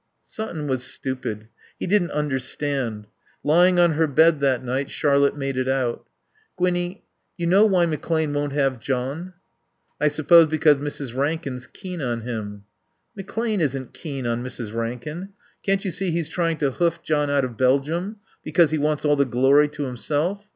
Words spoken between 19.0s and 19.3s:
all the